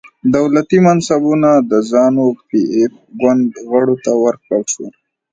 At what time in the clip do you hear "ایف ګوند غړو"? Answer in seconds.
2.75-3.95